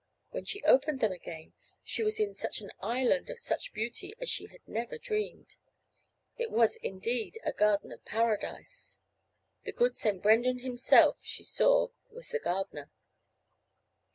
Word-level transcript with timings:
When 0.31 0.45
she 0.45 0.63
opened 0.63 0.99
them 0.99 1.11
again 1.11 1.53
she 1.83 2.01
was 2.01 2.19
in 2.19 2.31
an 2.59 2.71
island 2.79 3.29
of 3.29 3.37
such 3.37 3.71
beauty 3.71 4.15
as 4.19 4.31
she 4.31 4.47
had 4.47 4.67
never 4.67 4.97
dreamed. 4.97 5.57
It 6.37 6.49
was 6.49 6.77
indeed 6.77 7.37
a 7.45 7.53
garden 7.53 7.91
of 7.91 8.03
Paradise. 8.03 8.97
The 9.63 9.71
good 9.73 9.95
St. 9.95 10.19
Brendan 10.19 10.57
himself, 10.57 11.19
she 11.23 11.43
saw, 11.43 11.89
was 12.09 12.29
the 12.29 12.39
gardener. 12.39 12.89